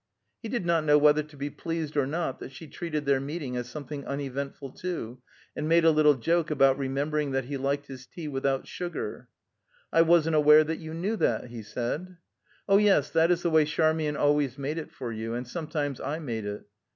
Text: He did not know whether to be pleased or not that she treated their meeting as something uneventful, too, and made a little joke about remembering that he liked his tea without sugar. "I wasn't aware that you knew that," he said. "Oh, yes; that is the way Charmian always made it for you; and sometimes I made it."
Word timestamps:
He 0.41 0.49
did 0.49 0.65
not 0.65 0.83
know 0.83 0.97
whether 0.97 1.21
to 1.21 1.37
be 1.37 1.51
pleased 1.51 1.95
or 1.95 2.07
not 2.07 2.39
that 2.39 2.51
she 2.51 2.65
treated 2.65 3.05
their 3.05 3.19
meeting 3.19 3.55
as 3.55 3.69
something 3.69 4.03
uneventful, 4.07 4.71
too, 4.71 5.21
and 5.55 5.69
made 5.69 5.85
a 5.85 5.91
little 5.91 6.15
joke 6.15 6.49
about 6.49 6.75
remembering 6.79 7.33
that 7.33 7.45
he 7.45 7.55
liked 7.55 7.85
his 7.85 8.07
tea 8.07 8.27
without 8.27 8.65
sugar. 8.65 9.27
"I 9.93 10.01
wasn't 10.01 10.35
aware 10.37 10.63
that 10.63 10.79
you 10.79 10.95
knew 10.95 11.17
that," 11.17 11.49
he 11.51 11.61
said. 11.61 12.17
"Oh, 12.67 12.77
yes; 12.77 13.11
that 13.11 13.29
is 13.29 13.43
the 13.43 13.51
way 13.51 13.63
Charmian 13.63 14.17
always 14.17 14.57
made 14.57 14.79
it 14.79 14.91
for 14.91 15.11
you; 15.11 15.35
and 15.35 15.47
sometimes 15.47 16.01
I 16.01 16.17
made 16.17 16.45
it." 16.45 16.65